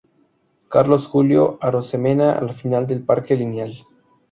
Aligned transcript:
Carlos 0.67 1.05
Julio 1.05 1.59
Arosemena, 1.61 2.31
al 2.31 2.55
final 2.55 2.87
del 2.87 3.03
Parque 3.03 3.35
Lineal. 3.35 3.85